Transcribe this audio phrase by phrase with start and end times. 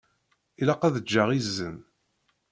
[0.61, 1.77] Ilaq ad ǧǧeɣ izen.